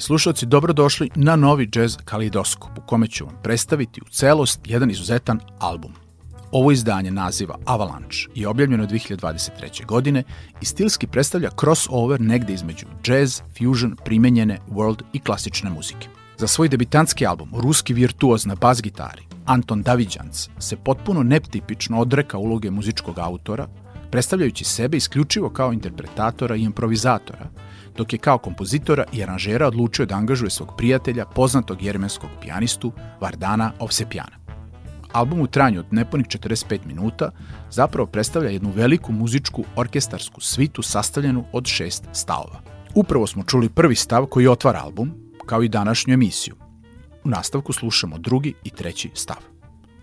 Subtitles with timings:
[0.00, 4.90] Dragi slušalci, dobrodošli na novi jazz kalidoskop u kome ću vam predstaviti u celost jedan
[4.90, 5.92] izuzetan album.
[6.52, 9.86] Ovo izdanje naziva Avalanche je objavljeno 2023.
[9.86, 10.22] godine
[10.60, 16.08] i stilski predstavlja crossover negde između jazz, fusion, primenjene, world i klasične muzike.
[16.38, 22.38] Za svoj debitantski album, ruski virtuoz na bas gitari, Anton Davidjans se potpuno netipično odreka
[22.38, 23.68] uloge muzičkog autora,
[24.10, 27.50] predstavljajući sebe isključivo kao interpretatora i improvizatora,
[27.96, 33.72] dok je kao kompozitora i aranžera odlučio da angažuje svog prijatelja, poznatog jermenskog pijanistu Vardana
[33.78, 34.40] Ovsepjana.
[35.12, 37.30] Album u tranju od nepunih 45 minuta
[37.70, 42.60] zapravo predstavlja jednu veliku muzičku orkestarsku svitu sastavljenu od šest stavova.
[42.94, 45.12] Upravo smo čuli prvi stav koji otvara album,
[45.46, 46.54] kao i današnju emisiju.
[47.24, 49.36] U nastavku slušamo drugi i treći stav.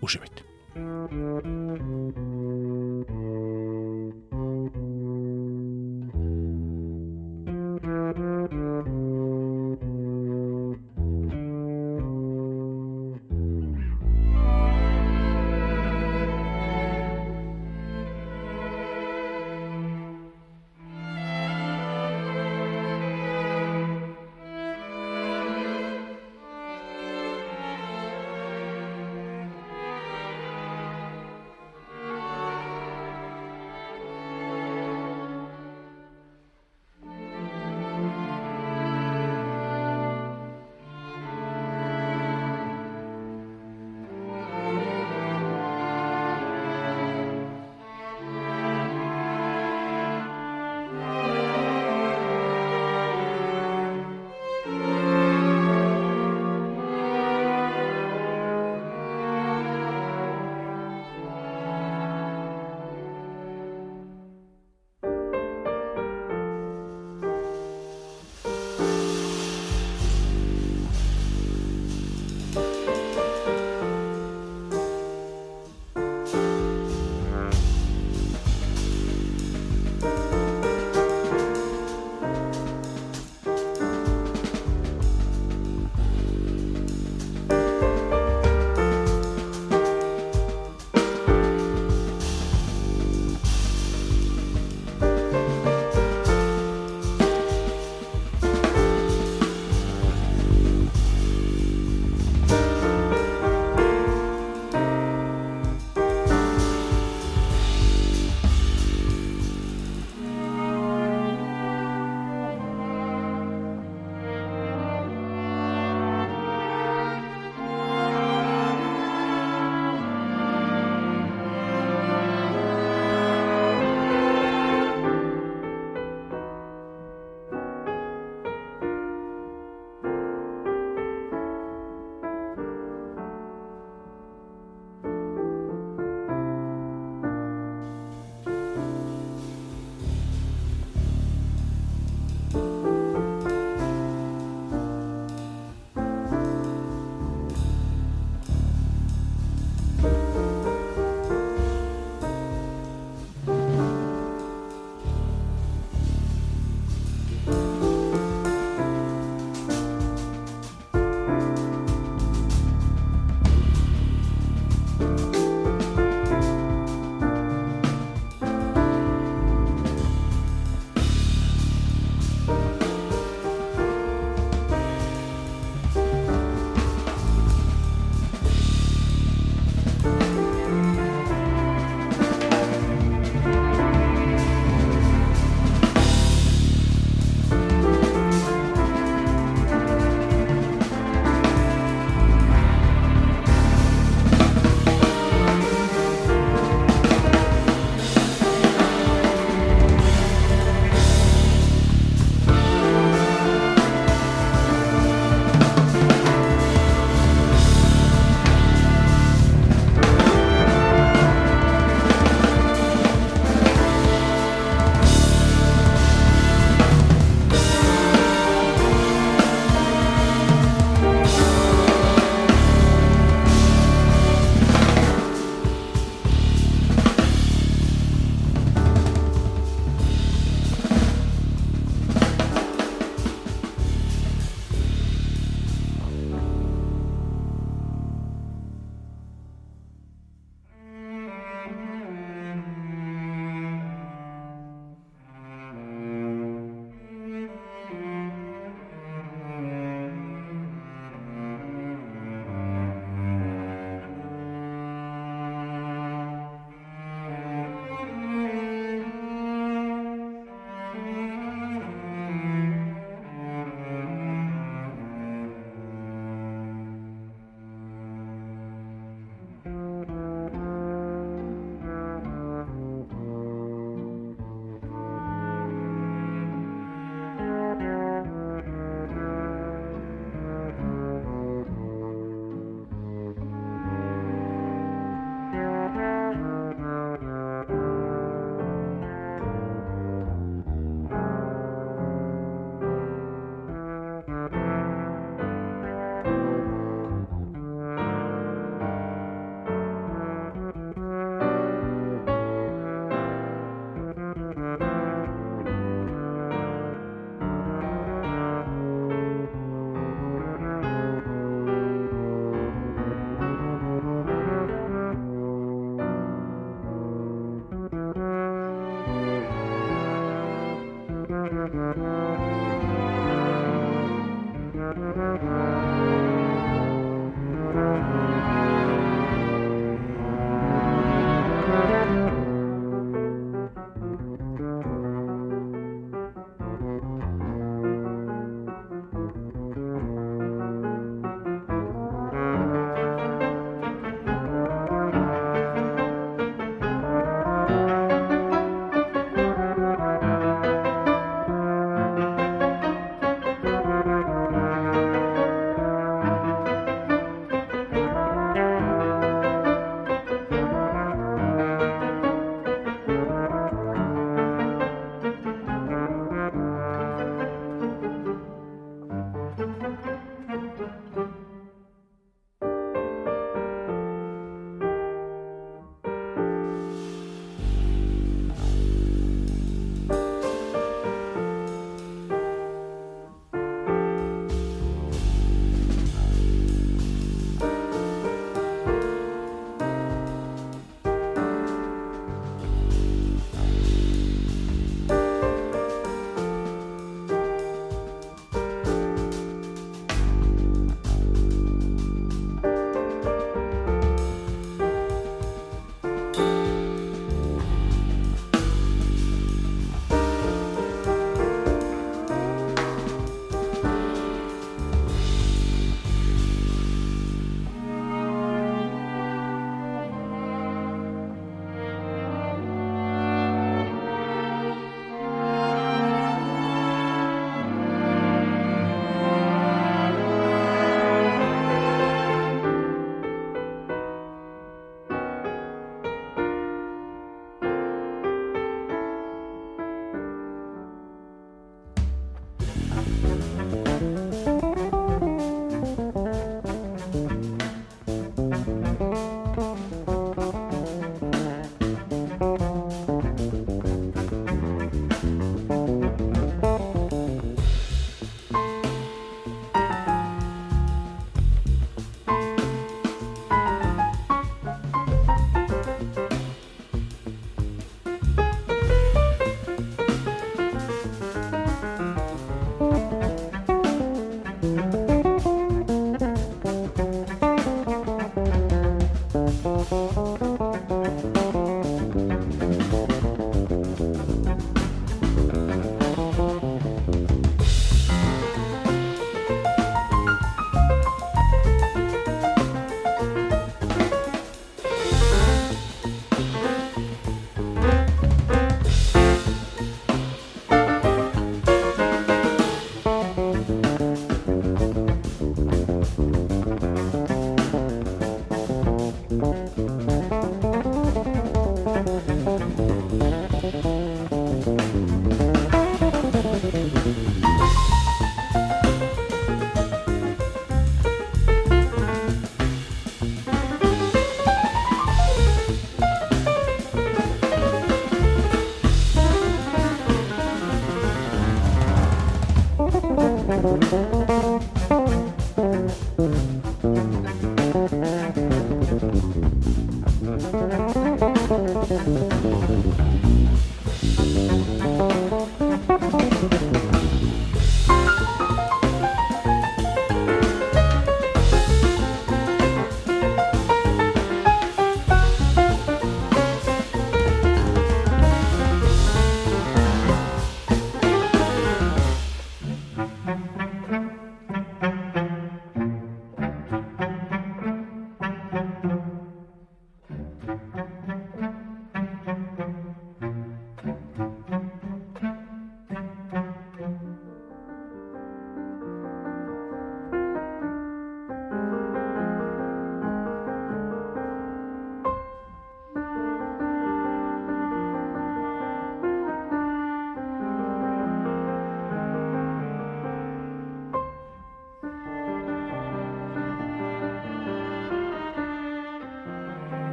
[0.00, 0.42] Uživajte.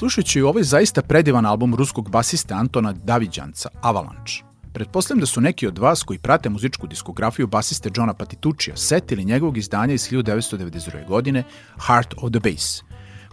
[0.00, 4.34] Slušajući ovaj zaista predivan album ruskog basista Antona Davidjanca, Avalanche,
[4.72, 9.58] pretpostavljam da su neki od vas koji prate muzičku diskografiju basiste Johna Patituccija setili njegovog
[9.58, 11.08] izdanja iz 1992.
[11.08, 11.42] godine
[11.86, 12.82] Heart of the Bass,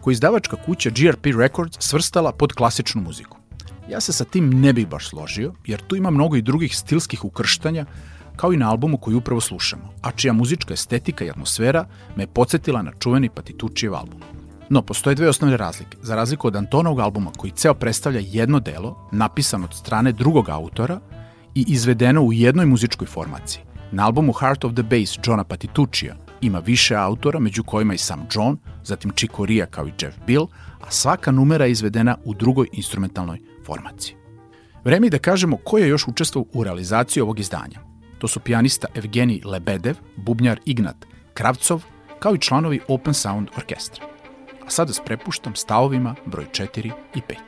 [0.02, 3.38] koji izdavačka kuća GRP Records svrstala pod klasičnu muziku.
[3.90, 7.26] Ja se sa tim ne bih baš složio, jer tu ima mnogo i drugih stilskih
[7.26, 7.86] ukrštanja,
[8.36, 12.28] kao i na albumu koji upravo slušamo, a čija muzička estetika i atmosfera me je
[12.28, 14.47] podsjetila na čuveni Patitučijev album.
[14.70, 15.98] No, postoje dve osnovne razlike.
[16.02, 21.00] Za razliku od Antonovog albuma koji ceo predstavlja jedno delo, napisano od strane drugog autora
[21.56, 23.64] i izvedeno u jednoj muzičkoj formaciji.
[23.92, 28.28] Na albumu Heart of the Bass Johna Patituccija ima više autora, među kojima i sam
[28.32, 30.48] John, zatim Chico Ria kao i Jeff Bill,
[30.82, 34.16] a svaka numera je izvedena u drugoj instrumentalnoj formaciji.
[34.84, 37.80] Vreme je da kažemo ko je još učestvao u realizaciji ovog izdanja.
[38.18, 41.84] To su pijanista Evgenij Lebedev, bubnjar Ignat Kravcov,
[42.20, 44.17] kao i članovi Open Sound orkestra.
[44.68, 47.47] A sada s prepuštam stavovima broj 4 i 5.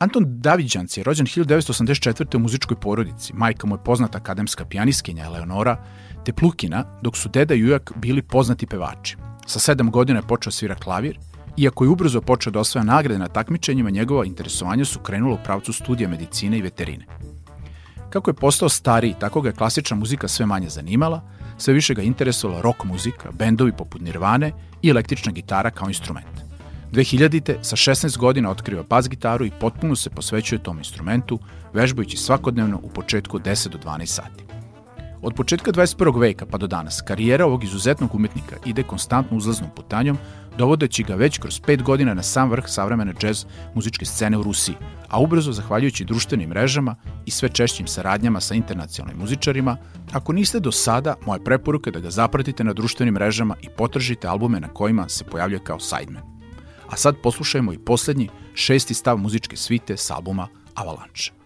[0.00, 2.36] Anton Daviđanc je rođen 1984.
[2.36, 3.32] u muzičkoj porodici.
[3.32, 5.76] Majka mu je poznata akademska pijaniskinja Eleonora
[6.24, 9.16] Teplukina, dok su deda i ujak bili poznati pevači.
[9.46, 11.18] Sa sedam godina je počeo svira klavir,
[11.56, 15.72] iako je ubrzo počeo da osvaja nagrade na takmičenjima, njegova interesovanja su krenula u pravcu
[15.72, 17.06] studija medicine i veterine.
[18.10, 21.22] Kako je postao stariji, tako ga je klasična muzika sve manje zanimala,
[21.58, 26.49] sve više ga interesovala rock muzika, bendovi poput Nirvane i električna gitara kao instrument.
[26.92, 31.38] 2000-te sa 16 godina otkriva bas gitaru i potpuno se posvećuje tom instrumentu,
[31.72, 34.44] vežbajući svakodnevno u početku 10 do 12 sati.
[35.22, 36.20] Od početka 21.
[36.20, 40.18] veka pa do danas, karijera ovog izuzetnog umetnika ide konstantno uzlaznom putanjom,
[40.58, 44.74] dovodeći ga već kroz pet godina na sam vrh savremene džez muzičke scene u Rusiji,
[45.08, 49.76] a ubrzo, zahvaljujući društvenim mrežama i sve češćim saradnjama sa internacionalnim muzičarima,
[50.12, 54.28] ako niste do sada, moja preporuka je da ga zapratite na društvenim mrežama i potržite
[54.28, 56.39] albume na kojima se pojavljuje kao sideman.
[56.90, 61.39] A sad poslušajmo i poslednji, šesti stav muzičke svite s albuma Avalanche.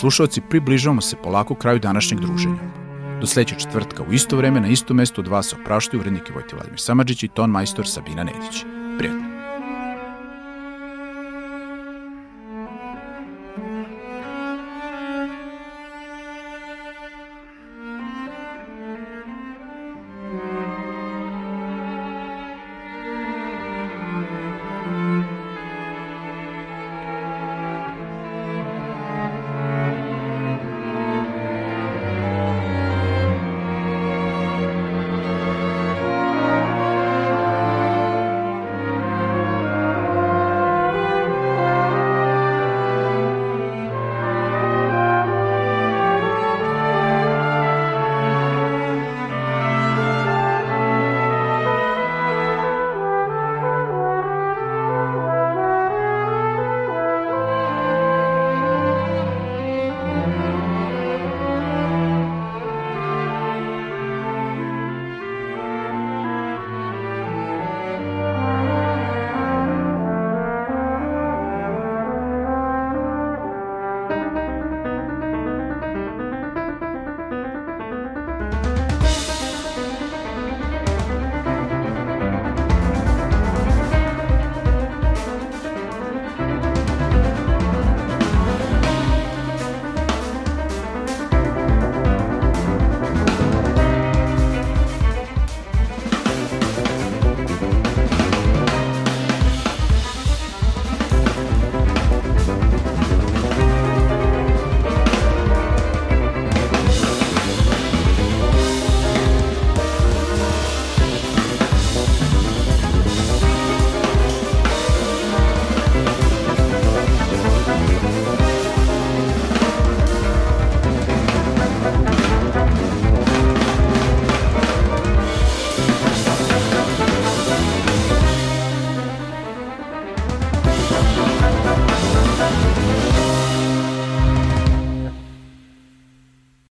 [0.00, 2.58] Slušalci, približavamo se polako kraju današnjeg druženja.
[3.20, 6.80] Do sledećeg četvrtka u isto vreme na isto mesto od vas opraštaju urednike Vojte Vladimir
[6.80, 8.64] Samadžić i ton majstor Sabina Nedić.
[8.98, 9.29] Prijetno.